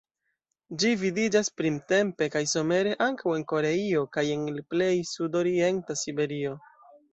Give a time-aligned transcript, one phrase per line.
[0.83, 6.59] Ĝi vidiĝas printempe kaj somere ankaŭ en Koreio kaj en plej sudorienta Siberio.